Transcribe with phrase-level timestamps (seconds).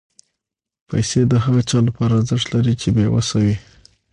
[0.87, 3.55] پېسې د هغه چا لپاره ارزښت لري چې بېوسه وي.